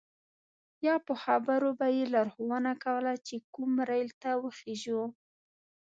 یا 0.87 0.95
په 1.07 1.13
خبرو 1.23 1.69
به 1.79 1.87
یې 1.95 2.03
لارښوونه 2.13 2.71
کوله 2.83 3.13
چې 3.27 3.35
کوم 3.53 3.71
ریل 3.89 4.09
ته 4.21 4.31
وخیژو. 4.43 5.03